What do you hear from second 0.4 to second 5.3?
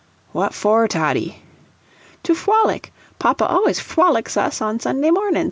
for, Toddie?" "To fwolic; papa always fwolics us Sunday